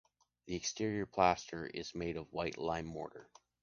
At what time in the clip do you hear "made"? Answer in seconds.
1.93-2.17